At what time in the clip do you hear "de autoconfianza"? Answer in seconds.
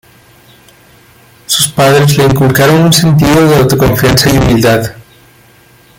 3.47-4.31